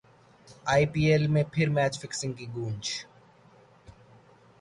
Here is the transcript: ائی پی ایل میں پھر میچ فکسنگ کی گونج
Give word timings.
ائی 0.71 0.85
پی 0.91 1.01
ایل 1.09 1.23
میں 1.33 1.43
پھر 1.53 1.67
میچ 1.75 1.93
فکسنگ 2.01 2.33
کی 2.37 2.45
گونج 2.55 2.85